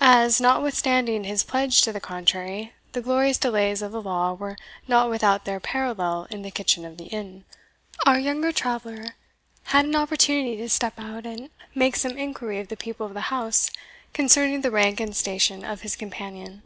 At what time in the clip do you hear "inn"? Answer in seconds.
7.08-7.44